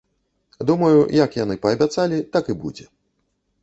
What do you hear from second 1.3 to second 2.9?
яны паабяцалі, так і будзе.